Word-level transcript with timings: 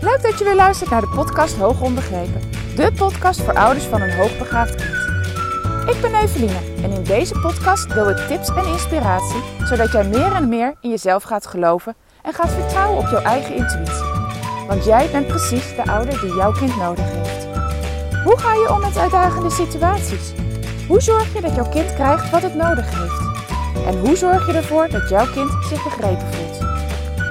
Leuk 0.00 0.22
dat 0.22 0.38
je 0.38 0.44
weer 0.44 0.54
luistert 0.54 0.90
naar 0.90 1.00
de 1.00 1.12
podcast 1.14 1.56
Hoog 1.56 1.80
Onbegrepen. 1.80 2.40
De 2.76 2.92
podcast 2.96 3.40
voor 3.40 3.54
ouders 3.54 3.84
van 3.84 4.00
een 4.00 4.16
hoogbegaafd 4.16 4.74
kind. 4.74 4.94
Ik 5.96 6.00
ben 6.00 6.14
Eveline 6.14 6.58
en 6.82 6.90
in 6.90 7.02
deze 7.02 7.38
podcast 7.38 7.94
deel 7.94 8.10
ik 8.10 8.16
tips 8.16 8.48
en 8.48 8.66
inspiratie... 8.66 9.40
zodat 9.64 9.92
jij 9.92 10.04
meer 10.04 10.32
en 10.32 10.48
meer 10.48 10.74
in 10.80 10.90
jezelf 10.90 11.22
gaat 11.22 11.46
geloven 11.46 11.94
en 12.22 12.32
gaat 12.32 12.50
vertrouwen 12.50 12.98
op 12.98 13.08
jouw 13.10 13.22
eigen 13.22 13.54
intuïtie. 13.54 14.04
Want 14.66 14.84
jij 14.84 15.10
bent 15.10 15.26
precies 15.26 15.76
de 15.76 15.84
ouder 15.84 16.20
die 16.20 16.34
jouw 16.34 16.52
kind 16.52 16.76
nodig 16.76 17.04
heeft. 17.04 17.46
Hoe 18.24 18.38
ga 18.38 18.52
je 18.52 18.72
om 18.72 18.80
met 18.80 18.96
uitdagende 18.98 19.50
situaties? 19.50 20.32
Hoe 20.88 21.00
zorg 21.00 21.34
je 21.34 21.40
dat 21.40 21.54
jouw 21.54 21.68
kind 21.68 21.94
krijgt 21.94 22.30
wat 22.30 22.42
het 22.42 22.54
nodig 22.54 22.90
heeft? 22.98 23.28
En 23.86 23.98
hoe 23.98 24.16
zorg 24.16 24.46
je 24.46 24.52
ervoor 24.52 24.88
dat 24.88 25.08
jouw 25.08 25.26
kind 25.32 25.50
zich 25.68 25.84
begrepen 25.84 26.32
voelt? 26.32 26.69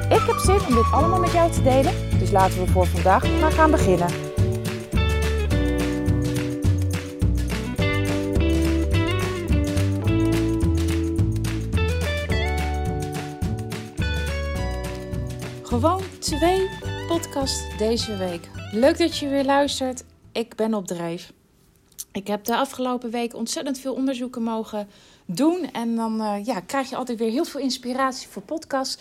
Ik 0.10 0.22
heb 0.26 0.38
zin 0.38 0.66
om 0.68 0.76
dit 0.76 0.92
allemaal 0.92 1.20
met 1.20 1.32
jou 1.32 1.52
te 1.52 1.62
delen, 1.62 2.20
dus 2.20 2.32
laten 2.32 2.66
we 2.66 2.72
voor 2.72 2.88
vandaag 2.88 3.40
maar 3.40 3.52
gaan 3.52 3.72
beginnen. 3.72 4.08
Gewoon 15.64 16.02
twee 16.20 16.70
podcasts 17.08 17.78
deze 17.78 18.18
week. 18.18 18.50
Leuk 18.72 18.98
dat 18.98 19.18
je 19.18 19.28
weer 19.28 19.46
luistert. 19.46 20.04
Ik 20.32 20.56
ben 20.56 20.74
op 20.74 20.88
drijf. 20.88 21.34
Ik 22.12 22.28
heb 22.28 22.44
de 22.44 22.56
afgelopen 22.56 23.12
week 23.12 23.36
ontzettend 23.36 23.80
veel 23.80 23.94
onderzoeken 23.94 24.44
mogen 24.44 24.88
doen. 25.26 25.72
En 25.72 25.96
dan 25.96 26.22
uh, 26.22 26.46
ja, 26.46 26.60
krijg 26.60 26.90
je 26.90 26.96
altijd 26.96 27.20
weer 27.20 27.32
heel 27.32 27.46
veel 27.46 27.62
inspiratie 27.62 28.28
voor 28.28 28.42
podcasts. 28.42 28.98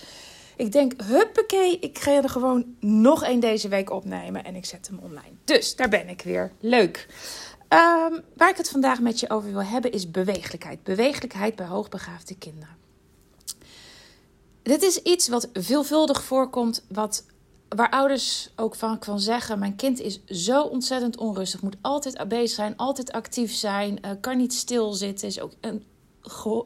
Ik 0.59 0.73
denk, 0.73 1.03
huppakee, 1.03 1.79
ik 1.79 1.99
ga 1.99 2.13
er 2.23 2.29
gewoon 2.29 2.77
nog 2.81 3.25
één 3.25 3.41
deze 3.41 3.69
week 3.69 3.91
opnemen. 3.91 4.45
En 4.45 4.55
ik 4.55 4.65
zet 4.65 4.87
hem 4.87 4.99
online. 4.99 5.37
Dus 5.45 5.77
daar 5.77 5.89
ben 5.89 6.09
ik 6.09 6.23
weer. 6.23 6.53
Leuk. 6.61 7.07
Um, 7.69 8.21
waar 8.37 8.51
ik 8.51 8.57
het 8.57 8.71
vandaag 8.71 9.01
met 9.01 9.21
je 9.21 9.31
over 9.31 9.51
wil 9.51 9.63
hebben 9.63 9.93
is 9.93 10.11
beweeglijkheid. 10.11 10.83
Beweeglijkheid 10.83 11.57
bij 11.57 11.67
hoogbegaafde 11.67 12.35
kinderen. 12.35 12.77
Dit 14.63 14.83
is 14.83 15.03
iets 15.03 15.29
wat 15.29 15.49
veelvuldig 15.53 16.23
voorkomt, 16.23 16.85
wat, 16.89 17.25
waar 17.69 17.91
ouders 17.91 18.51
ook 18.57 18.75
van 18.75 18.99
kan 18.99 19.21
zeggen: 19.21 19.59
Mijn 19.59 19.77
kind 19.77 20.01
is 20.01 20.25
zo 20.25 20.63
ontzettend 20.63 21.17
onrustig, 21.17 21.63
moet 21.63 21.77
altijd 21.81 22.29
bezig 22.29 22.57
zijn, 22.57 22.77
altijd 22.77 23.13
actief 23.13 23.53
zijn, 23.53 23.99
uh, 24.05 24.11
kan 24.21 24.37
niet 24.37 24.55
stilzitten. 24.55 25.29
Is 25.29 25.41
ook 25.41 25.53
een 25.61 25.85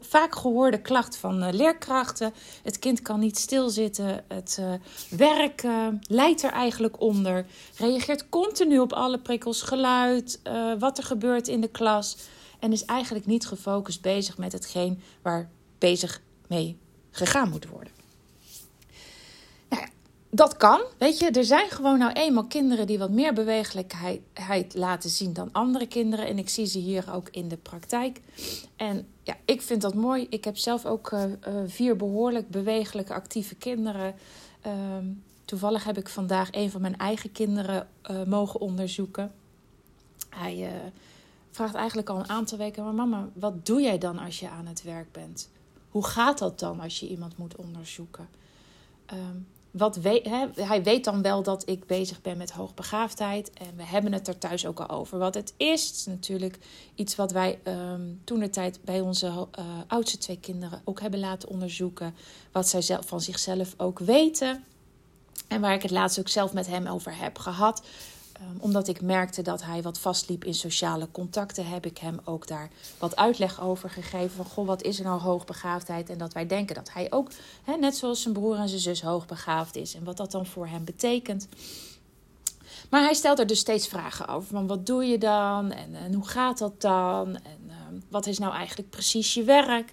vaak 0.01 0.35
gehoorde 0.35 0.81
klacht 0.81 1.17
van 1.17 1.43
uh, 1.43 1.49
leerkrachten. 1.53 2.33
Het 2.63 2.79
kind 2.79 3.03
kan 3.03 3.21
niet 3.21 3.39
stilzitten. 3.39 4.25
Het 4.29 4.57
uh, 4.61 4.73
werk 5.19 5.63
uh, 5.63 5.87
leidt 6.07 6.43
er 6.43 6.51
eigenlijk 6.51 7.01
onder. 7.01 7.47
Reageert 7.77 8.29
continu 8.29 8.79
op 8.79 8.93
alle 8.93 9.19
prikkels, 9.19 9.63
geluid, 9.63 10.41
wat 10.79 10.99
er 10.99 11.05
gebeurt 11.05 11.49
in 11.49 11.61
de 11.61 11.69
klas. 11.69 12.17
En 12.59 12.73
is 12.73 12.85
eigenlijk 12.85 13.27
niet 13.27 13.47
gefocust 13.47 14.01
bezig 14.01 14.39
met 14.39 14.53
hetgeen 14.53 15.03
waar 15.23 15.51
bezig 15.79 16.23
mee 16.49 16.79
gegaan 17.11 17.49
moet 17.49 17.69
worden 17.69 18.02
dat 20.35 20.57
kan, 20.57 20.81
weet 20.99 21.19
je. 21.19 21.31
Er 21.31 21.45
zijn 21.45 21.71
gewoon 21.71 21.99
nou 21.99 22.13
eenmaal 22.13 22.47
kinderen 22.47 22.87
die 22.87 22.99
wat 22.99 23.11
meer 23.11 23.33
bewegelijkheid 23.33 24.75
laten 24.75 25.11
zien 25.11 25.33
dan 25.33 25.49
andere 25.53 25.87
kinderen. 25.87 26.27
En 26.27 26.39
ik 26.39 26.49
zie 26.49 26.67
ze 26.67 26.79
hier 26.79 27.13
ook 27.15 27.29
in 27.29 27.49
de 27.49 27.57
praktijk. 27.57 28.21
En 28.77 29.07
ja, 29.23 29.37
ik 29.45 29.63
vind 29.63 29.83
dat 29.83 29.95
mooi. 29.95 30.27
Ik 30.31 30.45
heb 30.45 30.57
zelf 30.57 30.87
ook 30.87 31.11
uh, 31.11 31.25
vier 31.67 31.97
behoorlijk 31.97 32.49
bewegelijke, 32.49 33.15
actieve 33.15 33.55
kinderen. 33.55 34.15
Uh, 34.67 34.73
toevallig 35.45 35.85
heb 35.85 35.99
ik 35.99 36.09
vandaag 36.09 36.49
een 36.53 36.71
van 36.71 36.81
mijn 36.81 36.99
eigen 36.99 37.33
kinderen 37.33 37.89
uh, 38.11 38.23
mogen 38.23 38.61
onderzoeken. 38.61 39.33
Hij 40.29 40.71
vraagt 41.51 41.75
eigenlijk 41.75 42.09
al 42.09 42.19
een 42.19 42.29
aantal 42.29 42.59
weken: 42.59 42.85
Maar 42.85 42.95
mama, 42.95 43.29
wat 43.33 43.67
doe 43.67 43.81
jij 43.81 43.99
dan 43.99 44.19
als 44.19 44.41
je 44.41 44.49
aan 44.49 44.67
het 44.67 44.83
werk 44.83 45.13
bent? 45.13 45.51
Hoe 45.91 46.05
gaat 46.05 46.39
dat 46.39 46.59
dan 46.59 46.81
als 46.81 47.01
je 47.01 47.09
iemand 47.09 47.37
moet 47.37 47.57
onderzoeken? 47.57 48.29
Um, 49.13 49.47
wat 49.73 49.99
hè, 50.03 50.47
hij 50.55 50.83
weet 50.83 51.05
dan 51.05 51.23
wel 51.23 51.43
dat 51.43 51.69
ik 51.69 51.87
bezig 51.87 52.23
ben 52.23 52.37
met 52.37 52.51
hoogbegaafdheid. 52.51 53.51
En 53.53 53.77
we 53.77 53.85
hebben 53.85 54.13
het 54.13 54.29
er 54.29 54.39
thuis 54.39 54.67
ook 54.67 54.81
al 54.81 54.89
over 54.89 55.19
wat 55.19 55.35
het 55.35 55.55
is. 55.57 55.91
Is 55.91 56.07
natuurlijk 56.07 56.59
iets 56.95 57.17
wat 57.17 57.33
wij 57.33 57.59
um, 57.65 58.21
toen 58.25 58.39
de 58.39 58.51
tijd 58.51 58.79
bij 58.85 59.01
onze 59.01 59.27
uh, 59.27 59.65
oudste 59.87 60.19
twee 60.19 60.39
kinderen 60.41 60.83
ook 60.85 61.01
hebben 61.01 61.21
laten 61.21 61.49
onderzoeken. 61.49 62.15
Wat 62.53 62.69
zij 62.69 62.83
zelf, 62.83 63.07
van 63.07 63.21
zichzelf 63.21 63.75
ook 63.77 63.99
weten. 63.99 64.65
En 65.49 65.61
waar 65.61 65.75
ik 65.75 65.83
het 65.83 65.91
laatst 65.91 66.19
ook 66.19 66.29
zelf 66.29 66.53
met 66.53 66.67
hem 66.67 66.87
over 66.87 67.17
heb 67.17 67.39
gehad. 67.39 67.83
Um, 68.41 68.61
omdat 68.61 68.89
ik 68.89 69.01
merkte 69.01 69.43
dat 69.43 69.63
hij 69.63 69.83
wat 69.83 69.99
vastliep 69.99 70.45
in 70.45 70.55
sociale 70.55 71.09
contacten, 71.11 71.67
heb 71.67 71.87
ik 71.87 71.99
hem 71.99 72.21
ook 72.25 72.47
daar 72.47 72.71
wat 72.99 73.17
uitleg 73.17 73.61
over 73.61 73.91
gegeven. 73.91 74.31
Van 74.31 74.45
goh, 74.45 74.67
wat 74.67 74.83
is 74.83 74.99
er 74.99 75.05
nou 75.05 75.21
hoogbegaafdheid? 75.21 76.11
En 76.11 76.19
dat 76.19 76.33
wij 76.33 76.47
denken 76.47 76.75
dat 76.75 76.93
hij 76.93 77.07
ook, 77.11 77.31
net 77.79 77.97
zoals 77.97 78.23
zijn 78.23 78.35
broer 78.35 78.57
en 78.57 78.69
zijn 78.69 78.81
zus, 78.81 79.03
hoogbegaafd 79.03 79.77
is. 79.77 79.95
En 79.95 80.05
wat 80.05 80.17
dat 80.17 80.31
dan 80.31 80.47
voor 80.47 80.67
hem 80.67 80.85
betekent. 80.85 81.49
Maar 82.91 83.03
hij 83.03 83.15
stelt 83.15 83.39
er 83.39 83.47
dus 83.47 83.59
steeds 83.59 83.89
vragen 83.89 84.29
over. 84.29 84.49
Van 84.49 84.67
wat 84.67 84.87
doe 84.87 85.05
je 85.05 85.19
dan? 85.19 85.71
En, 85.71 85.95
en 85.95 86.15
hoe 86.15 86.29
gaat 86.29 86.59
dat 86.59 86.81
dan? 86.81 87.37
En 87.37 87.61
uh, 87.67 87.75
wat 88.09 88.27
is 88.27 88.39
nou 88.39 88.55
eigenlijk 88.55 88.91
precies 88.91 89.35
je 89.35 89.45
werk? 89.45 89.93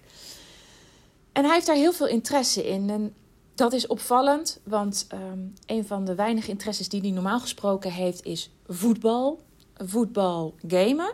En 1.32 1.44
hij 1.44 1.54
heeft 1.54 1.66
daar 1.66 1.76
heel 1.76 1.92
veel 1.92 2.06
interesse 2.06 2.68
in. 2.68 3.14
Dat 3.60 3.72
is 3.72 3.86
opvallend, 3.86 4.60
want 4.64 5.06
um, 5.12 5.54
een 5.66 5.86
van 5.86 6.04
de 6.04 6.14
weinige 6.14 6.50
interesses 6.50 6.88
die 6.88 7.00
hij 7.00 7.10
normaal 7.10 7.40
gesproken 7.40 7.92
heeft 7.92 8.24
is 8.24 8.50
voetbal. 8.66 9.40
Voetbal 9.74 10.54
gamen. 10.66 11.12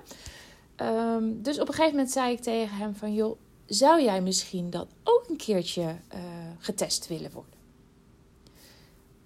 Um, 0.76 1.42
dus 1.42 1.60
op 1.60 1.68
een 1.68 1.74
gegeven 1.74 1.96
moment 1.96 2.10
zei 2.10 2.32
ik 2.32 2.40
tegen 2.40 2.76
hem 2.76 2.94
van... 2.94 3.14
joh, 3.14 3.38
zou 3.66 4.02
jij 4.02 4.20
misschien 4.20 4.70
dat 4.70 4.86
ook 5.02 5.24
een 5.28 5.36
keertje 5.36 5.82
uh, 5.82 6.20
getest 6.58 7.06
willen 7.06 7.30
worden? 7.32 7.54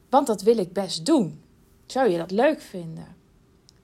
Want 0.08 0.26
dat 0.26 0.42
wil 0.42 0.58
ik 0.58 0.72
best 0.72 1.06
doen. 1.06 1.40
Zou 1.86 2.10
je 2.10 2.18
dat 2.18 2.30
leuk 2.30 2.60
vinden? 2.60 3.06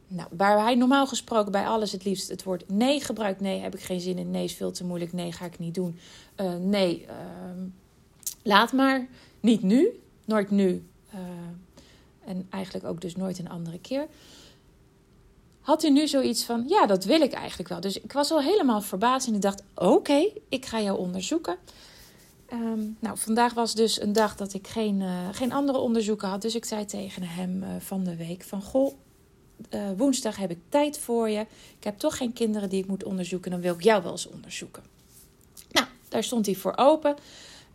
Nou, 0.09 0.29
waar 0.37 0.63
hij 0.63 0.75
normaal 0.75 1.07
gesproken 1.07 1.53
bij 1.53 1.67
alles 1.67 1.93
het 1.93 2.05
liefst 2.05 2.29
het 2.29 2.43
woord 2.43 2.71
nee 2.71 3.01
gebruikt. 3.01 3.41
Nee, 3.41 3.61
heb 3.61 3.75
ik 3.75 3.81
geen 3.81 4.01
zin 4.01 4.19
in. 4.19 4.31
Nee, 4.31 4.45
is 4.45 4.55
veel 4.55 4.71
te 4.71 4.85
moeilijk. 4.85 5.13
Nee, 5.13 5.33
ga 5.33 5.45
ik 5.45 5.59
niet 5.59 5.75
doen. 5.75 5.99
Uh, 6.37 6.55
nee, 6.55 7.03
uh, 7.03 7.13
laat 8.47 8.73
maar. 8.73 9.07
Niet 9.41 9.63
nu, 9.63 10.01
nooit 10.25 10.51
nu. 10.51 10.87
Uh, 11.15 11.21
en 12.25 12.47
eigenlijk 12.51 12.85
ook 12.85 13.01
dus 13.01 13.17
nooit 13.17 13.39
een 13.39 13.49
andere 13.49 13.79
keer. 13.79 14.07
Had 15.61 15.85
u 15.85 15.91
nu 15.91 16.09
zoiets 16.09 16.45
van, 16.45 16.65
ja, 16.69 16.87
dat 16.87 17.05
wil 17.05 17.21
ik 17.21 17.33
eigenlijk 17.33 17.69
wel. 17.69 17.81
Dus 17.81 18.01
ik 18.01 18.13
was 18.13 18.31
al 18.31 18.43
helemaal 18.43 18.81
verbaasd 18.81 19.27
en 19.27 19.35
ik 19.35 19.43
dacht, 19.43 19.63
oké, 19.75 20.29
ik 20.49 20.67
ga 20.67 20.81
jou 20.81 20.99
onderzoeken. 20.99 21.57
Um, 22.53 22.97
nou, 23.01 23.19
vandaag 23.19 23.55
was 23.55 23.75
dus 23.75 24.01
een 24.01 24.13
dag 24.13 24.37
dat 24.37 24.55
ik 24.55 24.67
geen, 24.67 25.01
uh, 25.01 25.29
geen 25.33 25.53
andere 25.53 25.79
onderzoeken 25.79 26.29
had. 26.29 26.43
Dus 26.43 26.55
ik 26.55 26.65
zei 26.65 26.85
tegen 26.85 27.23
hem 27.23 27.63
uh, 27.63 27.69
van 27.79 28.05
de 28.05 28.17
week 28.17 28.43
van, 28.43 28.63
goh, 28.63 28.95
woensdag 29.97 30.37
heb 30.37 30.51
ik 30.51 30.59
tijd 30.69 30.99
voor 30.99 31.31
je. 31.31 31.41
Ik 31.79 31.85
heb 31.85 31.99
toch 31.99 32.17
geen 32.17 32.33
kinderen 32.33 32.69
die 32.69 32.83
ik 32.83 32.89
moet 32.89 33.05
onderzoeken. 33.05 33.51
Dan 33.51 33.61
wil 33.61 33.75
ik 33.75 33.83
jou 33.83 34.03
wel 34.03 34.13
eens 34.13 34.29
onderzoeken. 34.29 34.83
Nou, 35.71 35.87
daar 36.09 36.25
stond 36.25 36.47
hij 36.47 36.55
voor 36.55 36.77
open. 36.77 37.17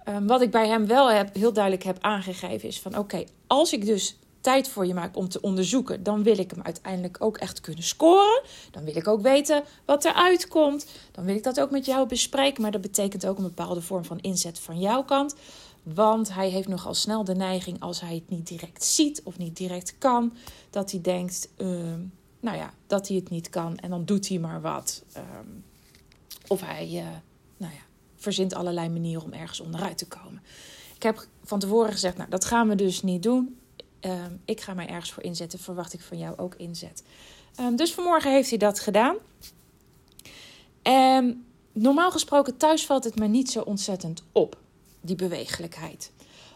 Um, 0.10 0.28
wat 0.28 0.42
ik 0.42 0.52
bij 0.52 0.68
hem 0.68 0.88
wel 0.88 1.12
heb, 1.12 1.36
heel 1.36 1.54
duidelijk 1.54 1.84
heb 1.84 1.98
aangegeven 2.02 2.68
is 2.68 2.80
van... 2.80 2.98
oké, 2.98 3.24
als 3.48 3.74
ik 3.74 3.86
dus 3.86 4.18
tijd 4.42 4.68
voor 4.68 4.86
je 4.86 4.94
maak 4.94 5.18
om 5.18 5.30
te 5.30 5.42
onderzoeken... 5.42 6.04
dan 6.04 6.24
wil 6.24 6.38
ik 6.38 6.52
hem 6.52 6.62
uiteindelijk 6.62 7.18
ook 7.20 7.38
echt 7.38 7.62
kunnen 7.62 7.84
scoren. 7.84 8.42
Dan 8.72 8.84
wil 8.84 8.96
ik 8.96 9.08
ook 9.08 9.22
weten 9.22 9.64
wat 9.86 10.06
eruit 10.06 10.48
komt. 10.48 10.86
Dan 11.12 11.26
wil 11.26 11.36
ik 11.36 11.44
dat 11.44 11.60
ook 11.60 11.72
met 11.72 11.86
jou 11.86 12.08
bespreken. 12.08 12.62
Maar 12.62 12.72
dat 12.72 12.82
betekent 12.82 13.26
ook 13.26 13.38
een 13.38 13.44
bepaalde 13.44 13.82
vorm 13.82 14.06
van 14.06 14.20
inzet 14.20 14.60
van 14.60 14.80
jouw 14.80 15.04
kant. 15.04 15.36
Want 15.84 16.34
hij 16.34 16.50
heeft 16.50 16.68
nogal 16.68 16.94
snel 16.94 17.24
de 17.24 17.36
neiging 17.36 17.80
als 17.80 18.02
hij 18.02 18.14
het 18.14 18.30
niet 18.30 18.48
direct 18.48 18.84
ziet 18.84 19.22
of 19.24 19.38
niet 19.38 19.58
direct 19.58 19.96
kan... 19.98 20.34
dat 20.70 20.92
hij 20.92 21.02
denkt, 21.02 21.50
uh, 21.58 21.68
nou 22.40 22.58
ja, 22.58 22.74
dat 22.88 23.08
hij 23.08 23.18
het 23.18 23.30
niet 23.30 23.50
kan 23.50 23.78
en 23.78 23.90
dan 23.90 24.06
doet 24.06 24.28
hij 24.28 24.40
maar 24.40 24.62
wat. 24.62 25.04
Um, 25.18 25.64
of 26.48 26.62
hij, 26.62 26.90
uh, 26.92 27.04
nou 27.58 27.74
ja 27.74 27.90
verzint 28.22 28.54
allerlei 28.54 28.90
manieren 28.90 29.24
om 29.24 29.34
ergens 29.34 29.60
onderuit 29.60 29.98
te 29.98 30.08
komen. 30.08 30.42
Ik 30.96 31.04
heb 31.04 31.28
van 31.44 31.60
tevoren 31.60 31.92
gezegd, 31.92 32.18
nou 32.18 32.30
dat 32.30 32.46
gaan 32.46 32.68
we 32.68 32.76
dus 32.76 33.02
niet 33.02 33.24
doen. 33.24 33.60
Uh, 34.02 34.26
ik 34.46 34.62
ga 34.62 34.74
mij 34.74 34.88
ergens 34.88 35.12
voor 35.12 35.24
inzetten, 35.24 35.60
verwacht 35.60 35.94
ik 35.94 36.02
van 36.02 36.18
jou 36.18 36.38
ook 36.38 36.56
inzet. 36.56 37.04
Um, 37.60 37.76
dus 37.76 37.94
vanmorgen 37.94 38.32
heeft 38.32 38.50
hij 38.50 38.58
dat 38.58 38.80
gedaan. 38.80 39.16
En 40.82 41.46
normaal 41.72 42.12
gesproken 42.12 42.58
thuis 42.58 42.86
valt 42.86 43.04
het 43.04 43.20
me 43.20 43.28
niet 43.28 43.52
zo 43.52 43.62
ontzettend 43.62 44.24
op, 44.32 44.58
die 45.02 45.16
bewegelijkheid 45.16 46.12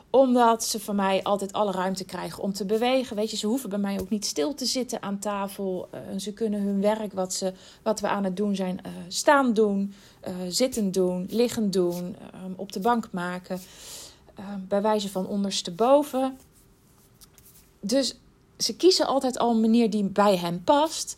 omdat 0.10 0.64
ze 0.64 0.80
van 0.80 0.96
mij 0.96 1.24
altijd 1.24 1.54
alle 1.54 1.72
ruimte 1.72 2.06
krijgen 2.06 2.44
om 2.44 2.54
te 2.54 2.66
bewegen. 2.66 3.16
Weet 3.16 3.32
je, 3.32 3.38
ze 3.38 3.48
hoeven 3.48 3.70
bij 3.70 3.80
mij 3.80 4.00
ook 4.00 4.10
niet 4.10 4.26
stil 4.26 4.54
te 4.54 4.66
zitten 4.66 5.02
aan 5.02 5.20
tafel. 5.20 5.90
Uh, 5.94 6.20
ze 6.20 6.34
kunnen 6.34 6.62
hun 6.62 6.82
werk, 6.82 7.14
wat, 7.14 7.34
ze, 7.34 7.54
wat 7.84 8.00
we 8.00 8.08
aan 8.08 8.24
het 8.24 8.38
doen 8.38 8.56
zijn, 8.56 8.80
uh, 8.86 8.92
staan 9.08 9.54
doen, 9.54 9.94
uh, 10.28 10.34
zitten 10.50 10.92
doen, 10.92 11.28
liggend 11.30 11.74
doen, 11.74 12.16
op 12.56 12.72
de 12.72 12.80
bank 12.80 13.08
maken. 13.12 13.60
bij 14.68 14.82
wijze 14.82 15.10
van 15.10 15.28
ondersteboven. 15.28 16.38
Dus 17.80 18.16
ze 18.58 18.76
kiezen 18.76 19.08
altijd 19.08 19.38
al 19.38 19.52
een 19.52 19.60
manier 19.60 19.90
die 19.90 20.04
bij 20.04 20.38
hem 20.38 20.64
past. 20.64 21.16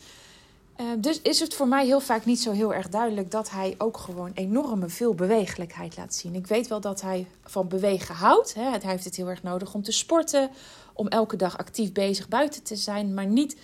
Uh, 0.80 0.86
dus 0.98 1.20
is 1.22 1.40
het 1.40 1.54
voor 1.54 1.68
mij 1.68 1.86
heel 1.86 2.00
vaak 2.00 2.24
niet 2.24 2.40
zo 2.40 2.50
heel 2.50 2.74
erg 2.74 2.88
duidelijk 2.88 3.30
dat 3.30 3.50
hij 3.50 3.74
ook 3.78 3.96
gewoon 3.96 4.30
enorme 4.34 4.88
veel 4.88 5.14
bewegelijkheid 5.14 5.96
laat 5.96 6.14
zien. 6.14 6.34
Ik 6.34 6.46
weet 6.46 6.68
wel 6.68 6.80
dat 6.80 7.00
hij 7.00 7.26
van 7.44 7.68
bewegen 7.68 8.14
houdt. 8.14 8.54
Hè. 8.54 8.62
Hij 8.62 8.80
heeft 8.82 9.04
het 9.04 9.16
heel 9.16 9.28
erg 9.28 9.42
nodig 9.42 9.74
om 9.74 9.82
te 9.82 9.92
sporten, 9.92 10.50
om 10.92 11.08
elke 11.08 11.36
dag 11.36 11.58
actief 11.58 11.92
bezig 11.92 12.28
buiten 12.28 12.62
te 12.62 12.76
zijn, 12.76 13.14
maar 13.14 13.26
niet 13.26 13.56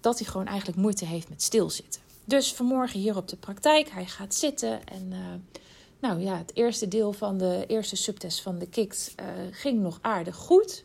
dat 0.00 0.18
hij 0.18 0.28
gewoon 0.28 0.46
eigenlijk 0.46 0.78
moeite 0.78 1.04
heeft 1.04 1.28
met 1.28 1.42
stilzitten. 1.42 2.00
Dus 2.24 2.54
vanmorgen 2.54 3.00
hier 3.00 3.16
op 3.16 3.28
de 3.28 3.36
praktijk, 3.36 3.90
hij 3.90 4.06
gaat 4.06 4.34
zitten 4.34 4.86
en 4.86 5.06
uh, 5.10 5.18
nou 5.98 6.20
ja, 6.20 6.36
het 6.36 6.50
eerste 6.54 6.88
deel 6.88 7.12
van 7.12 7.38
de 7.38 7.64
eerste 7.66 7.96
subtest 7.96 8.40
van 8.40 8.58
de 8.58 8.66
KICS 8.66 9.14
uh, 9.20 9.26
ging 9.50 9.80
nog 9.80 9.98
aardig 10.00 10.36
goed. 10.36 10.84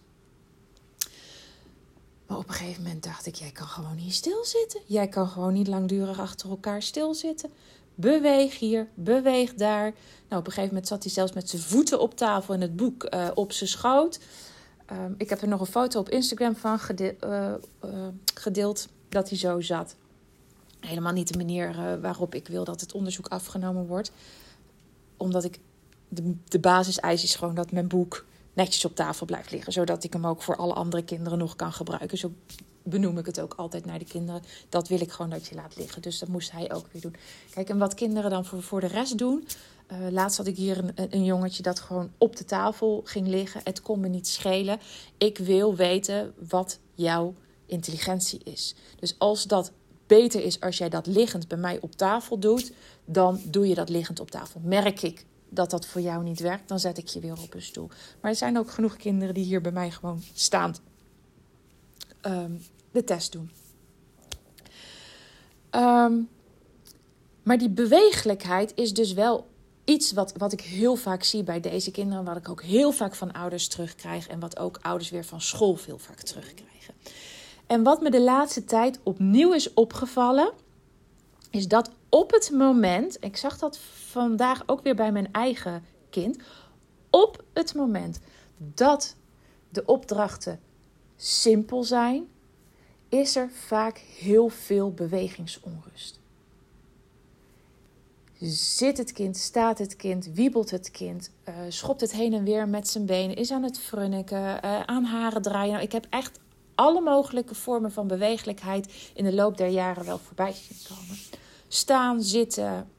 Op 2.38 2.48
een 2.48 2.54
gegeven 2.54 2.84
moment 2.84 3.04
dacht 3.04 3.26
ik, 3.26 3.36
jij 3.36 3.52
kan 3.52 3.68
gewoon 3.68 3.96
niet 3.96 4.14
stilzitten. 4.14 4.82
Jij 4.86 5.08
kan 5.08 5.28
gewoon 5.28 5.54
niet 5.54 5.68
langdurig 5.68 6.20
achter 6.20 6.50
elkaar 6.50 6.82
stilzitten. 6.82 7.50
Beweeg 7.96 8.60
hier, 8.60 8.88
beweeg 8.94 9.54
daar. 9.54 9.94
Nou, 10.28 10.42
op 10.42 10.48
een 10.48 10.54
gegeven 10.54 10.68
moment 10.68 10.88
zat 10.88 11.04
hij 11.04 11.12
zelfs 11.12 11.34
met 11.34 11.50
zijn 11.50 11.62
voeten 11.62 12.00
op 12.00 12.16
tafel 12.16 12.54
en 12.54 12.62
het 12.62 12.76
boek 12.76 13.14
uh, 13.14 13.28
op 13.34 13.52
zijn 13.52 13.70
schoot. 13.70 14.20
Um, 14.92 15.16
ik 15.18 15.30
heb 15.30 15.42
er 15.42 15.48
nog 15.48 15.60
een 15.60 15.66
foto 15.66 16.00
op 16.00 16.10
Instagram 16.10 16.56
van 16.56 16.80
uh, 17.00 17.10
uh, 17.24 17.54
gedeeld 18.34 18.88
dat 19.10 19.30
hij 19.30 19.38
zo 19.38 19.62
zat. 19.62 19.96
Helemaal 20.80 21.14
niet 21.14 21.32
de 21.32 21.38
manier 21.38 22.00
waarop 22.02 22.36
ik 22.36 22.48
wil 22.48 22.64
dat 22.64 22.82
het 22.82 22.94
onderzoek 22.94 23.28
afgenomen 23.28 23.88
wordt. 23.88 24.12
Omdat 25.18 25.44
ik 25.44 25.60
de, 26.08 26.36
de 26.48 26.60
basiseis 26.60 27.24
is 27.24 27.36
gewoon 27.36 27.56
dat 27.56 27.72
mijn 27.72 27.88
boek 27.88 28.26
netjes 28.54 28.86
op 28.86 28.96
tafel 28.96 29.26
blijft 29.26 29.52
liggen. 29.52 29.74
Zodat 29.74 30.04
ik 30.04 30.14
hem 30.14 30.28
ook 30.28 30.42
voor 30.42 30.56
alle 30.56 30.74
andere 30.74 31.04
kinderen 31.04 31.38
nog 31.38 31.56
kan 31.56 31.74
gebruiken. 31.74 32.18
Zo 32.18 32.32
benoem 32.84 33.18
ik 33.18 33.26
het 33.26 33.40
ook 33.40 33.54
altijd 33.54 33.86
naar 33.86 34.00
de 34.00 34.06
kinderen. 34.06 34.42
Dat 34.70 34.88
wil 34.88 35.02
ik 35.02 35.12
gewoon 35.12 35.32
dat 35.32 35.48
je 35.48 35.56
laat 35.56 35.78
liggen. 35.78 36.02
Dus 36.02 36.20
dat 36.20 36.30
moest 36.30 36.52
hij 36.52 36.74
ook 36.74 36.86
weer 36.92 37.02
doen. 37.02 37.16
Kijk, 37.50 37.70
en 37.70 37.78
wat 37.78 37.94
kinderen 37.94 38.30
dan 38.30 38.46
voor, 38.46 38.64
voor 38.64 38.80
de 38.80 38.88
rest 38.88 39.18
doen. 39.18 39.48
Uh, 39.92 39.98
laatst 40.10 40.38
had 40.38 40.48
ik 40.48 40.56
hier 40.56 40.78
een, 40.78 40.94
een 41.10 41.24
jongetje 41.24 41.64
dat 41.64 41.80
gewoon 41.80 42.12
op 42.18 42.36
de 42.36 42.46
tafel 42.46 43.02
ging 43.06 43.28
liggen. 43.28 43.62
Het 43.64 43.82
kon 43.82 44.00
me 44.00 44.08
niet 44.08 44.28
schelen. 44.28 44.80
Ik 45.18 45.38
wil 45.38 45.76
weten 45.76 46.34
wat 46.50 46.80
jouw 46.96 47.34
intelligentie 47.66 48.42
is. 48.44 48.76
Dus 49.00 49.16
als 49.18 49.44
dat 49.44 49.72
beter 50.08 50.44
is 50.44 50.60
als 50.60 50.78
jij 50.78 50.90
dat 50.90 51.06
liggend 51.06 51.48
bij 51.48 51.58
mij 51.58 51.78
op 51.82 51.96
tafel 51.96 52.40
doet, 52.40 52.72
dan 53.06 53.42
doe 53.46 53.68
je 53.68 53.76
dat 53.76 53.90
liggend 53.90 54.20
op 54.20 54.32
tafel. 54.32 54.62
Merk 54.64 55.02
ik 55.02 55.26
dat 55.54 55.70
dat 55.70 55.86
voor 55.86 56.02
jou 56.02 56.24
niet 56.24 56.40
werkt, 56.40 56.68
dan 56.68 56.80
zet 56.80 56.98
ik 56.98 57.08
je 57.08 57.20
weer 57.20 57.42
op 57.42 57.54
een 57.54 57.62
stoel. 57.62 57.90
Maar 58.22 58.32
er 58.32 58.38
zijn 58.38 58.58
ook 58.58 58.72
genoeg 58.72 58.96
kinderen 58.96 59.34
die 59.34 59.44
hier 59.44 59.62
bij 59.62 59.72
mij 59.72 59.92
gewoon 59.92 60.22
staand 60.34 60.82
um, 62.22 62.62
de 62.92 63.04
test 63.04 63.32
doen. 63.32 63.52
Um, 65.72 66.30
maar 67.44 67.58
die 67.58 67.70
bewegelijkheid 67.70 68.72
is 68.76 68.94
dus 68.94 69.14
wel 69.14 69.48
iets 69.84 70.12
wat, 70.12 70.34
wat 70.38 70.52
ik 70.52 70.62
heel 70.62 70.96
vaak 70.96 71.24
zie 71.24 71.44
bij 71.44 71.60
deze 71.60 71.92
kinderen. 71.92 72.24
Wat 72.24 72.38
ik 72.38 72.50
ook 72.50 72.64
heel 72.64 72.92
vaak 72.92 73.16
van 73.16 73.32
ouders 73.32 73.68
terugkrijg. 73.68 74.28
En 74.28 74.40
wat 74.40 74.60
ook 74.60 74.80
ouders 74.82 75.10
weer 75.10 75.26
van 75.26 75.42
school 75.42 75.76
veel 75.76 75.98
vaak 75.98 76.22
terugkrijgen. 76.22 76.94
En 77.68 77.84
wat 77.84 78.02
me 78.02 78.12
de 78.12 78.22
laatste 78.22 78.64
tijd 78.64 79.00
opnieuw 79.04 79.54
is 79.54 79.74
opgevallen. 79.74 80.52
Is 81.50 81.68
dat 81.68 81.92
op 82.12 82.32
het 82.32 82.52
moment, 82.54 83.18
ik 83.20 83.38
zag 83.38 83.58
dat 83.58 83.78
vandaag 84.10 84.64
ook 84.66 84.82
weer 84.82 84.96
bij 84.96 85.12
mijn 85.12 85.32
eigen 85.32 85.84
kind, 86.10 86.38
op 87.10 87.44
het 87.54 87.74
moment 87.74 88.20
dat 88.58 89.16
de 89.70 89.86
opdrachten 89.86 90.60
simpel 91.16 91.84
zijn, 91.84 92.28
is 93.10 93.36
er 93.36 93.50
vaak 93.50 93.98
heel 93.98 94.50
veel 94.50 94.92
bewegingsonrust. 94.92 96.20
Zit 98.78 98.98
het 98.98 99.12
kind, 99.12 99.38
staat 99.38 99.78
het 99.78 99.96
kind, 99.96 100.30
wiebelt 100.34 100.72
het 100.72 100.92
kind, 100.92 101.32
uh, 101.50 101.56
schopt 101.70 102.02
het 102.02 102.12
heen 102.12 102.34
en 102.34 102.44
weer 102.44 102.68
met 102.68 102.88
zijn 102.88 103.06
benen, 103.06 103.36
is 103.36 103.52
aan 103.52 103.64
het 103.64 103.80
frunniken, 103.80 104.60
uh, 104.66 104.82
aan 104.82 105.04
haren 105.04 105.42
draaien. 105.42 105.72
Nou, 105.72 105.84
ik 105.84 105.92
heb 105.92 106.08
echt 106.10 106.40
alle 106.76 107.02
mogelijke 107.02 107.56
vormen 107.56 107.92
van 107.92 108.08
bewegelijkheid 108.08 109.12
in 109.14 109.24
de 109.24 109.34
loop 109.34 109.58
der 109.58 109.68
jaren 109.68 110.06
wel 110.06 110.18
voorbij 110.18 110.54
zien 110.54 110.78
komen 110.88 111.41
staan, 111.74 112.24
zitten. 112.24 112.90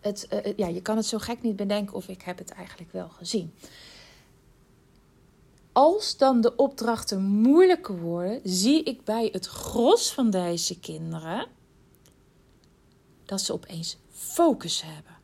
Het, 0.00 0.28
uh, 0.32 0.56
ja, 0.56 0.66
je 0.66 0.82
kan 0.82 0.96
het 0.96 1.06
zo 1.06 1.18
gek 1.18 1.42
niet 1.42 1.56
bedenken 1.56 1.94
of 1.94 2.08
ik 2.08 2.22
heb 2.22 2.38
het 2.38 2.50
eigenlijk 2.50 2.92
wel 2.92 3.08
gezien. 3.08 3.52
Als 5.72 6.16
dan 6.16 6.40
de 6.40 6.56
opdrachten 6.56 7.22
moeilijker 7.22 8.00
worden, 8.00 8.40
zie 8.44 8.82
ik 8.82 9.04
bij 9.04 9.28
het 9.32 9.46
gros 9.46 10.12
van 10.12 10.30
deze 10.30 10.78
kinderen 10.78 11.46
dat 13.24 13.40
ze 13.40 13.52
opeens 13.52 13.96
focus 14.10 14.82
hebben. 14.82 15.14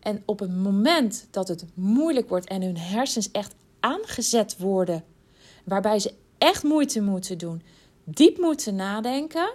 En 0.00 0.22
op 0.24 0.38
het 0.38 0.56
moment 0.56 1.26
dat 1.30 1.48
het 1.48 1.64
moeilijk 1.74 2.28
wordt 2.28 2.48
en 2.48 2.62
hun 2.62 2.78
hersens 2.78 3.30
echt 3.30 3.54
aangezet 3.80 4.58
worden, 4.58 5.04
waarbij 5.64 5.98
ze 5.98 6.14
echt 6.38 6.62
moeite 6.62 7.00
moeten 7.00 7.38
doen, 7.38 7.62
diep 8.04 8.38
moeten 8.38 8.74
nadenken, 8.74 9.54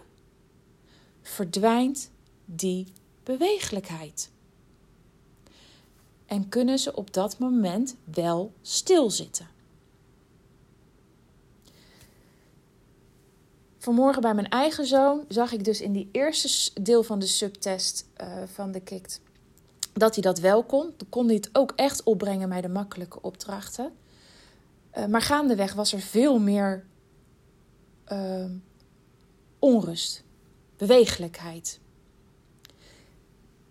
verdwijnt 1.21 2.11
die 2.45 2.87
bewegelijkheid. 3.23 4.29
En 6.25 6.49
kunnen 6.49 6.79
ze 6.79 6.95
op 6.95 7.13
dat 7.13 7.37
moment 7.39 7.95
wel 8.03 8.53
stilzitten. 8.61 9.47
Vanmorgen 13.77 14.21
bij 14.21 14.33
mijn 14.33 14.49
eigen 14.49 14.85
zoon 14.85 15.25
zag 15.27 15.51
ik 15.51 15.63
dus 15.63 15.81
in 15.81 15.93
die 15.93 16.09
eerste 16.11 16.81
deel 16.81 17.03
van 17.03 17.19
de 17.19 17.27
subtest 17.27 18.07
uh, 18.21 18.43
van 18.45 18.71
de 18.71 18.79
KICT 18.79 19.21
dat 19.93 20.13
hij 20.13 20.23
dat 20.23 20.39
wel 20.39 20.63
kon. 20.63 20.93
Dan 20.97 21.09
kon 21.09 21.25
hij 21.25 21.35
het 21.35 21.49
ook 21.53 21.73
echt 21.75 22.03
opbrengen 22.03 22.49
bij 22.49 22.61
de 22.61 22.69
makkelijke 22.69 23.21
opdrachten. 23.21 23.91
Uh, 24.97 25.05
maar 25.05 25.21
gaandeweg 25.21 25.73
was 25.73 25.93
er 25.93 25.99
veel 25.99 26.39
meer 26.39 26.85
uh, 28.11 28.45
onrust 29.59 30.23
bewegelijkheid. 30.79 31.79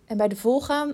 En 0.05 0.17
bij 0.17 0.27
de 0.27 0.35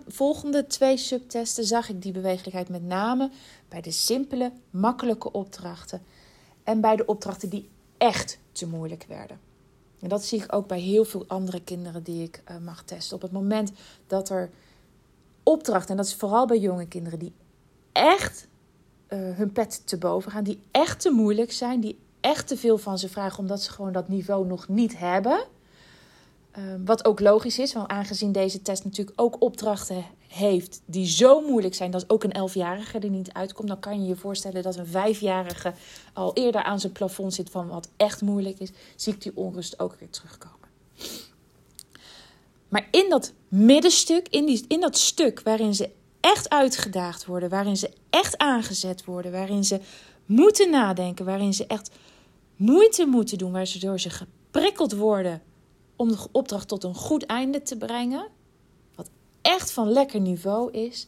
volgende 0.08 0.68
twee 0.68 0.98
subtesten 0.98 1.64
zag 1.64 1.90
ik 1.90 2.02
die 2.02 2.12
bewegelijkheid 2.12 2.70
met 2.70 2.84
name 2.84 3.32
bij 3.69 3.81
de 3.81 3.92
simpele, 3.92 4.52
makkelijke 4.69 5.31
opdrachten 5.31 6.02
en 6.64 6.81
bij 6.81 6.95
de 6.95 7.06
opdrachten 7.06 7.50
die 7.50 7.69
echt 7.98 8.40
te 8.52 8.68
moeilijk 8.68 9.06
werden. 9.07 9.40
En 10.00 10.10
dat 10.10 10.26
zie 10.26 10.44
ik 10.44 10.54
ook 10.56 10.68
bij 10.68 10.80
heel 10.80 11.06
veel 11.06 11.24
andere 11.28 11.64
kinderen 11.64 12.04
die 12.04 12.24
ik 12.24 12.44
uh, 12.52 12.57
mag 12.57 12.84
testen. 12.84 13.16
Op 13.16 13.22
het 13.22 13.31
moment 13.31 13.72
dat 14.07 14.30
er 14.30 14.50
opdrachten, 15.44 15.90
en 15.90 15.98
dat 15.98 16.06
is 16.06 16.16
vooral 16.16 16.45
bij 16.45 16.60
jonge 16.60 16.88
kinderen, 16.88 17.19
die 17.19 17.34
echt 17.92 18.48
uh, 19.10 19.38
hun 19.38 19.52
pet 19.52 19.88
te 19.88 19.98
boven 19.98 20.31
gaan, 20.31 20.44
die 20.44 20.62
echt 20.72 21.02
te 21.02 21.10
moeilijk 21.10 21.52
zijn, 21.52 21.80
die 21.80 22.00
echt 22.19 22.48
te 22.48 22.57
veel 22.57 22.78
van 22.78 23.00
ze 23.00 23.10
vragen 23.10 23.40
omdat 23.40 23.62
ze 23.62 23.72
gewoon 23.72 23.92
dat 23.92 24.07
niveau 24.07 24.48
nog 24.48 24.68
niet 24.68 24.98
hebben 24.98 25.48
Ehm, 26.56 26.85
wat 26.85 27.06
ook 27.06 27.19
logisch 27.19 27.59
is, 27.59 27.74
want 27.74 27.88
aangezien 27.88 28.31
deze 28.31 28.62
test 28.62 28.83
natuurlijk 28.83 29.21
ook 29.21 29.42
opdrachten 29.42 30.06
heeft 30.28 30.81
die 30.85 31.07
zo 31.07 31.42
moeilijk 31.42 31.76
zijn 31.76 31.92
dat 31.92 32.09
ook 32.09 32.24
een 32.24 32.31
elfjarige 32.31 33.00
er 33.00 33.09
niet 33.09 33.33
uitkomt, 33.33 33.68
dan 33.68 33.80
kan 33.80 34.02
je 34.02 34.07
je 34.07 34.16
voorstellen 34.16 34.64
dat 34.64 34.76
een 34.76 34.88
vijfjarige 34.88 35.74
al 36.14 36.33
eerder 36.33 36.64
aan 36.64 36.80
zijn 36.80 36.92
plafond 36.92 37.33
zit 37.33 37.50
van 37.50 37.68
wat 37.68 37.90
echt 37.97 38.21
moeilijk 38.21 38.59
is, 38.59 38.69
zie 38.95 39.14
ik 39.14 39.21
die 39.21 39.31
onrust 39.35 39.80
ook 39.80 39.95
weer 40.00 40.09
terugkomen. 40.09 40.69
Maar 42.68 42.88
in 42.92 43.09
dat 43.09 43.33
middenstuk, 43.47 44.28
in, 44.28 44.45
die, 44.45 44.66
in 44.68 44.80
dat 44.80 44.97
stuk 44.97 45.42
waarin 45.44 45.76
ze 45.76 45.90
echt 46.19 46.50
uitgedaagd 46.50 47.26
worden, 47.26 47.50
waarin 47.50 47.78
ze 47.78 47.92
echt 48.09 48.38
aangezet 48.38 49.06
worden, 49.06 49.31
waarin 49.31 49.64
ze 49.64 49.80
moeten 50.26 50.69
nadenken, 50.69 51.26
waarin 51.26 51.54
ze 51.54 51.68
echt 51.68 51.92
moeite 52.56 53.06
moeten 53.06 53.38
doen, 53.38 53.52
waardoor 53.52 54.00
ze 54.00 54.09
geprikkeld 54.09 54.94
worden 54.94 55.42
om 55.95 56.07
de 56.07 56.28
opdracht 56.31 56.68
tot 56.68 56.83
een 56.83 56.95
goed 56.95 57.25
einde 57.25 57.61
te 57.61 57.78
brengen, 57.78 58.28
wat 58.95 59.09
echt 59.42 59.71
van 59.71 59.92
lekker 59.92 60.19
niveau 60.19 60.71
is, 60.71 61.07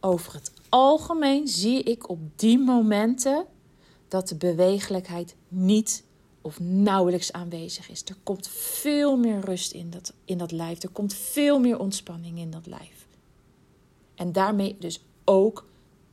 over 0.00 0.34
het 0.34 0.52
algemeen 0.68 1.48
zie 1.48 1.82
ik 1.82 2.08
op 2.08 2.18
die 2.36 2.58
momenten 2.58 3.46
dat 4.08 4.28
de 4.28 4.36
bewegelijkheid 4.36 5.36
niet 5.48 6.04
of 6.40 6.60
nauwelijks 6.60 7.32
aanwezig 7.32 7.90
is. 7.90 8.02
Er 8.04 8.16
komt 8.22 8.48
veel 8.48 9.16
meer 9.16 9.40
rust 9.40 9.72
in 9.72 9.90
dat, 9.90 10.12
in 10.24 10.38
dat 10.38 10.52
lijf. 10.52 10.82
Er 10.82 10.88
komt 10.88 11.14
veel 11.14 11.60
meer 11.60 11.78
ontspanning 11.78 12.38
in 12.38 12.50
dat 12.50 12.66
lijf. 12.66 13.06
En 14.14 14.32
daarmee 14.32 14.76
dus 14.78 15.04
ook 15.24 15.66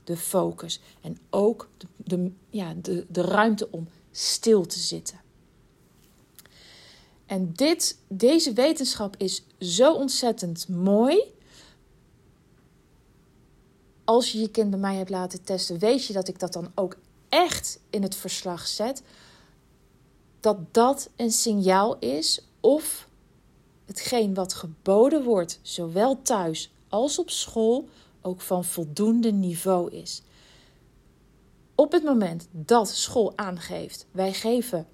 de 0.04 0.18
focus 0.18 0.80
en 1.02 1.18
ook 1.30 1.70
de, 1.78 1.88
de, 1.98 2.32
ja, 2.50 2.74
de, 2.82 3.06
de 3.10 3.22
ruimte 3.22 3.68
om 3.72 3.88
stil 4.12 4.66
te 4.66 4.80
zitten. 4.80 5.23
En 7.26 7.54
dit, 7.54 7.98
deze 8.08 8.54
wetenschap 8.54 9.16
is 9.18 9.44
zo 9.60 9.94
ontzettend 9.94 10.68
mooi. 10.68 11.24
Als 14.04 14.32
je 14.32 14.40
je 14.40 14.50
kind 14.50 14.70
bij 14.70 14.80
mij 14.80 14.96
hebt 14.96 15.10
laten 15.10 15.44
testen, 15.44 15.80
weet 15.80 16.06
je 16.06 16.14
dat 16.14 16.28
ik 16.28 16.40
dat 16.40 16.54
dan 16.54 16.72
ook 16.76 16.98
echt 17.30 17.80
in 17.90 18.04
het 18.04 18.16
verslag 18.16 18.68
zet. 18.68 19.04
dat 20.40 20.74
dat 20.74 21.10
een 21.16 21.32
signaal 21.32 22.00
is 22.00 22.48
of 22.60 23.08
hetgeen 23.86 24.34
wat 24.34 24.54
geboden 24.54 25.24
wordt, 25.24 25.60
zowel 25.62 26.22
thuis 26.22 26.74
als 26.90 27.20
op 27.20 27.30
school, 27.30 27.90
ook 28.22 28.42
van 28.42 28.66
voldoende 28.66 29.32
niveau 29.32 29.92
is. 29.92 30.22
Op 31.76 31.92
het 31.92 32.04
moment 32.04 32.48
dat 32.52 32.90
school 32.90 33.34
aangeeft, 33.36 34.06
wij 34.12 34.34
geven 34.34 34.88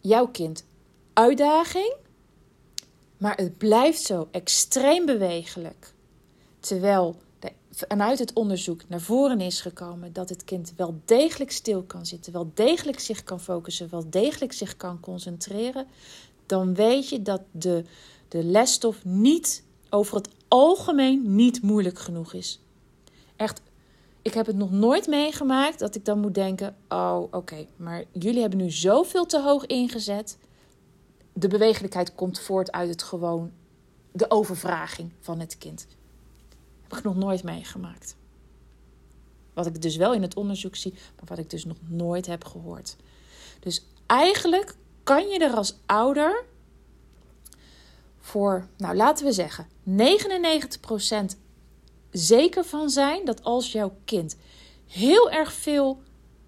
jouw 0.00 0.28
kind 0.28 0.64
uitdaging, 1.16 1.94
maar 3.16 3.36
het 3.36 3.58
blijft 3.58 4.02
zo 4.02 4.28
extreem 4.30 5.06
bewegelijk, 5.06 5.92
terwijl 6.60 7.16
vanuit 7.70 8.18
het 8.18 8.32
onderzoek 8.32 8.88
naar 8.88 9.00
voren 9.00 9.40
is 9.40 9.60
gekomen 9.60 10.12
dat 10.12 10.28
het 10.28 10.44
kind 10.44 10.72
wel 10.76 11.00
degelijk 11.04 11.50
stil 11.50 11.82
kan 11.82 12.06
zitten, 12.06 12.32
wel 12.32 12.50
degelijk 12.54 13.00
zich 13.00 13.24
kan 13.24 13.40
focussen, 13.40 13.90
wel 13.90 14.10
degelijk 14.10 14.52
zich 14.52 14.76
kan 14.76 15.00
concentreren, 15.00 15.86
dan 16.46 16.74
weet 16.74 17.08
je 17.08 17.22
dat 17.22 17.42
de, 17.50 17.84
de 18.28 18.44
lesstof 18.44 19.04
niet 19.04 19.64
over 19.90 20.16
het 20.16 20.28
algemeen 20.48 21.34
niet 21.34 21.62
moeilijk 21.62 21.98
genoeg 21.98 22.32
is. 22.32 22.60
Echt, 23.36 23.60
ik 24.22 24.34
heb 24.34 24.46
het 24.46 24.56
nog 24.56 24.70
nooit 24.70 25.06
meegemaakt 25.06 25.78
dat 25.78 25.94
ik 25.94 26.04
dan 26.04 26.20
moet 26.20 26.34
denken: 26.34 26.76
oh, 26.88 27.22
oké, 27.30 27.66
maar 27.76 28.04
jullie 28.12 28.40
hebben 28.40 28.58
nu 28.58 28.70
zoveel 28.70 29.26
te 29.26 29.40
hoog 29.40 29.66
ingezet. 29.66 30.38
De 31.38 31.48
bewegelijkheid 31.48 32.14
komt 32.14 32.40
voort 32.40 32.72
uit 32.72 32.88
het 32.88 33.02
gewoon 33.02 33.52
de 34.12 34.30
overvraging 34.30 35.12
van 35.20 35.40
het 35.40 35.58
kind. 35.58 35.86
Heb 36.82 36.98
ik 36.98 37.04
nog 37.04 37.16
nooit 37.16 37.42
meegemaakt. 37.42 38.16
Wat 39.52 39.66
ik 39.66 39.82
dus 39.82 39.96
wel 39.96 40.14
in 40.14 40.22
het 40.22 40.36
onderzoek 40.36 40.76
zie, 40.76 40.92
maar 40.92 41.24
wat 41.24 41.38
ik 41.38 41.50
dus 41.50 41.64
nog 41.64 41.76
nooit 41.88 42.26
heb 42.26 42.44
gehoord. 42.44 42.96
Dus 43.60 43.86
eigenlijk 44.06 44.74
kan 45.02 45.28
je 45.28 45.38
er 45.38 45.54
als 45.54 45.78
ouder 45.86 46.44
voor, 48.18 48.68
nou 48.76 48.96
laten 48.96 49.24
we 49.26 49.32
zeggen, 49.32 49.66
99% 51.34 51.38
zeker 52.10 52.64
van 52.64 52.90
zijn 52.90 53.24
dat 53.24 53.42
als 53.42 53.72
jouw 53.72 53.96
kind 54.04 54.36
heel 54.86 55.30
erg 55.30 55.52
veel 55.52 56.02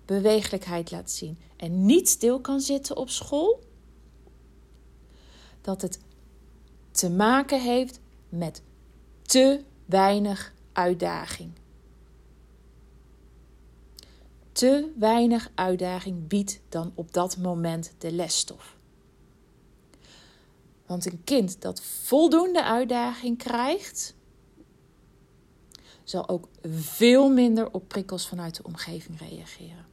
bewegelijkheid 0.05 0.91
laat 0.91 1.11
zien 1.11 1.39
en 1.57 1.87
niet 1.87 2.09
stil 2.09 2.41
kan 2.41 2.61
zitten 2.61 2.97
op 2.97 3.11
school, 3.11 3.67
dat 5.69 5.83
het 5.83 6.01
te 6.91 7.11
maken 7.11 7.61
heeft 7.61 8.01
met 8.29 8.63
te 9.23 9.65
weinig 9.85 10.55
uitdaging. 10.73 11.53
Te 14.53 14.93
weinig 14.99 15.51
uitdaging 15.55 16.29
biedt 16.29 16.61
dan 16.69 16.93
op 16.95 17.13
dat 17.13 17.37
moment 17.37 17.95
de 17.99 18.13
lesstof. 18.13 18.77
Want 20.87 21.07
een 21.07 21.25
kind 21.25 21.61
dat 21.61 21.83
voldoende 21.83 22.65
uitdaging 22.65 23.39
krijgt, 23.39 24.15
zal 26.05 26.29
ook 26.29 26.49
veel 26.63 27.31
minder 27.31 27.73
op 27.73 27.89
prikkels 27.89 28.29
vanuit 28.29 28.57
de 28.57 28.63
omgeving 28.63 29.19
reageren. 29.19 29.87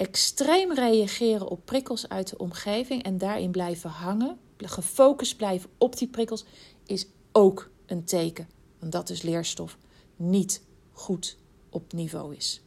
Extreem 0.00 0.72
reageren 0.72 1.48
op 1.48 1.64
prikkels 1.64 2.08
uit 2.08 2.28
de 2.28 2.38
omgeving 2.38 3.02
en 3.02 3.18
daarin 3.18 3.50
blijven 3.50 3.90
hangen, 3.90 4.38
gefocust 4.56 5.36
blijven 5.36 5.70
op 5.78 5.96
die 5.98 6.08
prikkels, 6.08 6.44
is 6.86 7.06
ook 7.32 7.70
een 7.86 8.04
teken, 8.04 8.48
want 8.78 8.92
dat 8.92 9.10
is 9.10 9.22
leerstof, 9.22 9.78
niet 10.16 10.62
goed 10.92 11.36
op 11.70 11.92
niveau 11.92 12.36
is. 12.36 12.62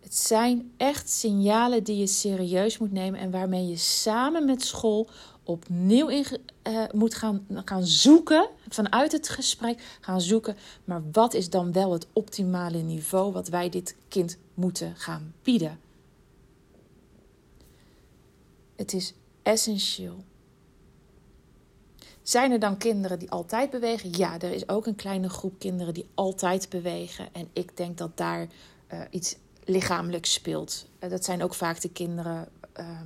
Het 0.00 0.14
zijn 0.14 0.72
echt 0.76 1.10
signalen 1.10 1.84
die 1.84 1.96
je 1.96 2.06
serieus 2.06 2.78
moet 2.78 2.92
nemen 2.92 3.20
en 3.20 3.30
waarmee 3.30 3.66
je 3.66 3.76
samen 3.76 4.44
met 4.44 4.62
school 4.62 5.08
opnieuw 5.44 6.08
in, 6.08 6.24
uh, 6.68 6.84
moet 6.92 7.14
gaan, 7.14 7.46
gaan 7.64 7.86
zoeken, 7.86 8.48
vanuit 8.68 9.12
het 9.12 9.28
gesprek 9.28 9.98
gaan 10.00 10.20
zoeken. 10.20 10.56
Maar 10.84 11.02
wat 11.12 11.34
is 11.34 11.50
dan 11.50 11.72
wel 11.72 11.92
het 11.92 12.06
optimale 12.12 12.78
niveau 12.78 13.32
wat 13.32 13.48
wij 13.48 13.68
dit 13.68 13.96
kind 14.08 14.38
moeten 14.54 14.96
gaan 14.96 15.34
bieden? 15.42 15.80
Het 18.76 18.92
is 18.92 19.14
essentieel 19.42 20.24
zijn 22.22 22.52
er 22.52 22.58
dan 22.58 22.76
kinderen 22.76 23.18
die 23.18 23.30
altijd 23.30 23.70
bewegen? 23.70 24.10
Ja, 24.16 24.40
er 24.40 24.52
is 24.52 24.68
ook 24.68 24.86
een 24.86 24.94
kleine 24.94 25.28
groep 25.28 25.58
kinderen 25.58 25.94
die 25.94 26.06
altijd 26.14 26.68
bewegen. 26.68 27.28
En 27.32 27.48
ik 27.52 27.76
denk 27.76 27.98
dat 27.98 28.16
daar 28.16 28.46
uh, 28.92 29.00
iets 29.10 29.36
lichamelijks 29.64 30.32
speelt. 30.32 30.86
Uh, 31.00 31.10
dat 31.10 31.24
zijn 31.24 31.42
ook 31.42 31.54
vaak 31.54 31.80
de 31.80 31.90
kinderen 31.90 32.48
uh, 32.80 33.00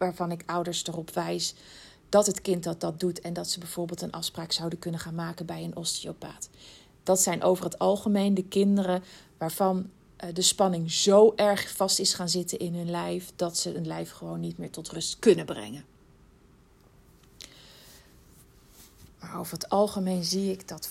waarvan 0.00 0.30
ik 0.30 0.42
ouders 0.46 0.86
erop 0.86 1.10
wijs 1.10 1.54
dat 2.08 2.26
het 2.26 2.40
kind 2.40 2.64
dat 2.64 2.80
dat 2.80 3.00
doet 3.00 3.20
en 3.20 3.32
dat 3.32 3.48
ze 3.48 3.58
bijvoorbeeld 3.58 4.02
een 4.02 4.12
afspraak 4.12 4.52
zouden 4.52 4.78
kunnen 4.78 5.00
gaan 5.00 5.14
maken 5.14 5.46
bij 5.46 5.64
een 5.64 5.76
osteopaat. 5.76 6.48
Dat 7.02 7.20
zijn 7.20 7.42
over 7.42 7.64
het 7.64 7.78
algemeen 7.78 8.34
de 8.34 8.44
kinderen 8.44 9.02
waarvan 9.38 9.90
eh, 10.16 10.34
de 10.34 10.42
spanning 10.42 10.92
zo 10.92 11.32
erg 11.36 11.70
vast 11.70 11.98
is 11.98 12.14
gaan 12.14 12.28
zitten 12.28 12.58
in 12.58 12.74
hun 12.74 12.90
lijf 12.90 13.32
dat 13.36 13.58
ze 13.58 13.70
hun 13.70 13.86
lijf 13.86 14.10
gewoon 14.10 14.40
niet 14.40 14.58
meer 14.58 14.70
tot 14.70 14.88
rust 14.88 15.18
kunnen 15.18 15.46
brengen. 15.46 15.84
Maar 19.20 19.38
over 19.38 19.52
het 19.52 19.68
algemeen 19.68 20.24
zie 20.24 20.50
ik 20.50 20.68
dat 20.68 20.88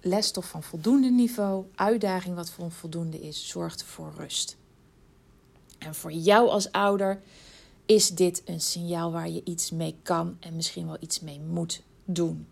lesstof 0.00 0.48
van 0.48 0.62
voldoende 0.62 1.10
niveau, 1.10 1.64
uitdaging 1.74 2.34
wat 2.34 2.50
voor 2.50 2.70
voldoende 2.70 3.20
is, 3.20 3.48
zorgt 3.48 3.82
voor 3.82 4.12
rust. 4.16 4.56
En 5.78 5.94
voor 5.94 6.12
jou 6.12 6.48
als 6.48 6.72
ouder 6.72 7.22
is 7.86 8.08
dit 8.08 8.42
een 8.44 8.60
signaal 8.60 9.12
waar 9.12 9.30
je 9.30 9.44
iets 9.44 9.70
mee 9.70 9.96
kan 10.02 10.36
en 10.40 10.56
misschien 10.56 10.86
wel 10.86 10.96
iets 11.00 11.20
mee 11.20 11.40
moet 11.40 11.82
doen. 12.04 12.48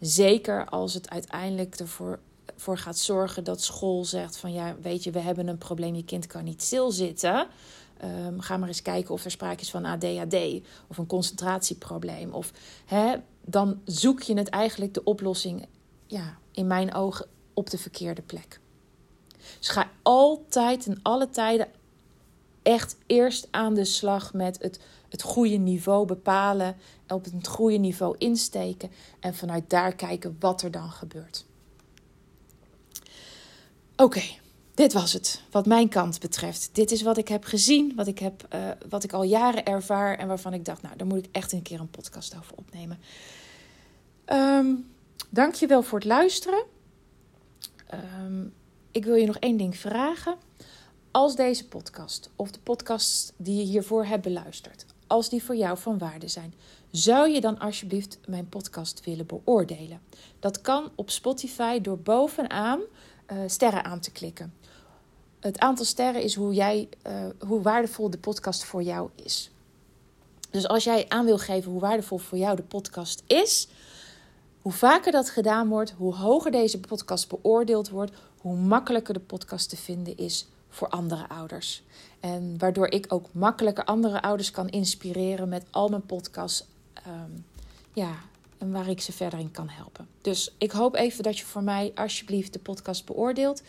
Zeker 0.00 0.68
als 0.68 0.94
het 0.94 1.10
uiteindelijk 1.10 1.74
ervoor 1.74 2.18
voor 2.56 2.78
gaat 2.78 2.98
zorgen 2.98 3.44
dat 3.44 3.62
school 3.62 4.04
zegt 4.04 4.36
van 4.36 4.52
ja, 4.52 4.76
weet 4.80 5.04
je, 5.04 5.10
we 5.10 5.18
hebben 5.18 5.48
een 5.48 5.58
probleem, 5.58 5.94
je 5.94 6.04
kind 6.04 6.26
kan 6.26 6.44
niet 6.44 6.62
stilzitten. 6.62 7.46
Um, 8.26 8.40
ga 8.40 8.56
maar 8.56 8.68
eens 8.68 8.82
kijken 8.82 9.14
of 9.14 9.24
er 9.24 9.30
sprake 9.30 9.60
is 9.60 9.70
van 9.70 9.84
ADHD 9.84 10.36
of 10.88 10.98
een 10.98 11.06
concentratieprobleem. 11.06 12.32
Of, 12.32 12.52
hè, 12.84 13.16
dan 13.44 13.80
zoek 13.84 14.22
je 14.22 14.34
het 14.34 14.48
eigenlijk 14.48 14.94
de 14.94 15.04
oplossing, 15.04 15.66
ja, 16.06 16.38
in 16.50 16.66
mijn 16.66 16.94
ogen, 16.94 17.26
op 17.54 17.70
de 17.70 17.78
verkeerde 17.78 18.22
plek. 18.22 18.60
Dus 19.58 19.68
ga 19.68 19.90
altijd 20.02 20.86
en 20.86 20.98
alle 21.02 21.30
tijden 21.30 21.68
echt 22.64 22.96
eerst 23.06 23.48
aan 23.50 23.74
de 23.74 23.84
slag 23.84 24.32
met 24.32 24.62
het, 24.62 24.80
het 25.08 25.22
goede 25.22 25.56
niveau 25.56 26.06
bepalen, 26.06 26.76
op 27.08 27.24
het 27.24 27.46
goede 27.46 27.76
niveau 27.76 28.14
insteken 28.18 28.90
en 29.20 29.34
vanuit 29.34 29.70
daar 29.70 29.94
kijken 29.94 30.36
wat 30.40 30.62
er 30.62 30.70
dan 30.70 30.90
gebeurt. 30.90 31.44
Oké, 33.96 34.22
dit 34.74 34.92
was 34.92 35.12
het, 35.12 35.42
wat 35.50 35.66
mijn 35.66 35.88
kant 35.88 36.20
betreft. 36.20 36.70
Dit 36.72 36.90
is 36.90 37.02
wat 37.02 37.16
ik 37.16 37.28
heb 37.28 37.44
gezien, 37.44 37.92
wat 37.96 38.06
ik, 38.06 38.18
heb, 38.18 38.48
uh, 38.54 38.70
wat 38.88 39.04
ik 39.04 39.12
al 39.12 39.22
jaren 39.22 39.64
ervaar 39.64 40.18
en 40.18 40.28
waarvan 40.28 40.52
ik 40.52 40.64
dacht, 40.64 40.82
nou, 40.82 40.96
daar 40.96 41.06
moet 41.06 41.18
ik 41.18 41.28
echt 41.32 41.52
een 41.52 41.62
keer 41.62 41.80
een 41.80 41.90
podcast 41.90 42.36
over 42.36 42.56
opnemen. 42.56 42.98
Um, 44.26 44.92
Dank 45.34 45.54
je 45.54 45.66
wel 45.66 45.82
voor 45.82 45.98
het 45.98 46.08
luisteren. 46.08 46.64
Um, 48.24 48.52
ik 48.90 49.04
wil 49.04 49.14
je 49.14 49.26
nog 49.26 49.36
één 49.36 49.56
ding 49.56 49.76
vragen. 49.76 50.36
Als 51.14 51.36
deze 51.36 51.68
podcast 51.68 52.30
of 52.36 52.50
de 52.50 52.58
podcasts 52.62 53.32
die 53.36 53.56
je 53.56 53.62
hiervoor 53.62 54.04
hebt 54.04 54.22
beluisterd, 54.22 54.86
als 55.06 55.28
die 55.28 55.42
voor 55.42 55.56
jou 55.56 55.78
van 55.78 55.98
waarde 55.98 56.28
zijn, 56.28 56.54
zou 56.90 57.28
je 57.28 57.40
dan 57.40 57.58
alsjeblieft 57.58 58.18
mijn 58.26 58.48
podcast 58.48 59.04
willen 59.04 59.26
beoordelen? 59.26 60.00
Dat 60.40 60.60
kan 60.60 60.90
op 60.94 61.10
Spotify 61.10 61.80
door 61.80 61.98
bovenaan 61.98 62.80
uh, 62.80 63.38
sterren 63.46 63.84
aan 63.84 64.00
te 64.00 64.10
klikken. 64.10 64.54
Het 65.40 65.58
aantal 65.58 65.84
sterren 65.84 66.22
is 66.22 66.34
hoe, 66.34 66.54
jij, 66.54 66.88
uh, 67.06 67.26
hoe 67.46 67.62
waardevol 67.62 68.10
de 68.10 68.18
podcast 68.18 68.64
voor 68.64 68.82
jou 68.82 69.10
is. 69.14 69.50
Dus 70.50 70.68
als 70.68 70.84
jij 70.84 71.08
aan 71.08 71.24
wil 71.24 71.38
geven 71.38 71.70
hoe 71.70 71.80
waardevol 71.80 72.18
voor 72.18 72.38
jou 72.38 72.56
de 72.56 72.62
podcast 72.62 73.22
is, 73.26 73.68
hoe 74.62 74.72
vaker 74.72 75.12
dat 75.12 75.30
gedaan 75.30 75.68
wordt, 75.68 75.94
hoe 75.96 76.14
hoger 76.14 76.50
deze 76.50 76.80
podcast 76.80 77.28
beoordeeld 77.28 77.88
wordt, 77.88 78.12
hoe 78.40 78.56
makkelijker 78.56 79.14
de 79.14 79.20
podcast 79.20 79.68
te 79.68 79.76
vinden 79.76 80.16
is 80.16 80.46
voor 80.74 80.88
andere 80.88 81.28
ouders. 81.28 81.82
En 82.20 82.54
waardoor 82.58 82.90
ik 82.90 83.12
ook 83.12 83.26
makkelijker 83.32 83.84
andere 83.84 84.22
ouders 84.22 84.50
kan 84.50 84.68
inspireren 84.68 85.48
met 85.48 85.64
al 85.70 85.88
mijn 85.88 86.06
podcasts. 86.06 86.66
Um, 87.06 87.44
ja, 87.92 88.12
en 88.58 88.72
waar 88.72 88.88
ik 88.88 89.00
ze 89.00 89.12
verder 89.12 89.38
in 89.38 89.50
kan 89.50 89.68
helpen. 89.68 90.08
Dus 90.20 90.54
ik 90.58 90.70
hoop 90.70 90.94
even 90.94 91.22
dat 91.22 91.38
je 91.38 91.44
voor 91.44 91.62
mij 91.62 91.92
alsjeblieft 91.94 92.52
de 92.52 92.58
podcast 92.58 93.06
beoordeelt. 93.06 93.62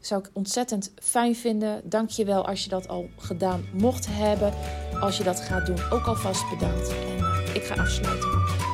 Zou 0.00 0.20
ik 0.20 0.30
ontzettend 0.32 0.92
fijn 1.02 1.36
vinden. 1.36 1.80
Dank 1.84 2.10
je 2.10 2.24
wel 2.24 2.46
als 2.46 2.64
je 2.64 2.68
dat 2.68 2.88
al 2.88 3.08
gedaan 3.18 3.64
mocht 3.72 4.06
hebben. 4.10 4.52
Als 5.00 5.16
je 5.16 5.24
dat 5.24 5.40
gaat 5.40 5.66
doen, 5.66 5.90
ook 5.90 6.06
alvast 6.06 6.50
bedankt. 6.50 6.88
En 6.88 7.18
uh, 7.18 7.54
ik 7.54 7.62
ga 7.62 7.74
afsluiten. 7.74 8.28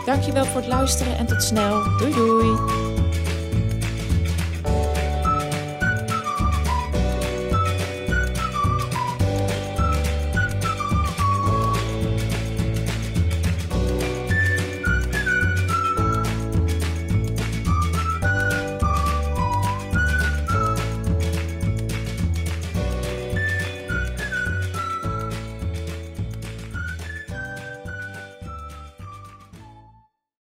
Dank 0.05 0.23
je 0.23 0.33
wel 0.33 0.45
voor 0.45 0.61
het 0.61 0.71
luisteren 0.71 1.17
en 1.17 1.27
tot 1.27 1.43
snel. 1.43 1.99
Doei 1.99 2.13
doei. 2.13 2.84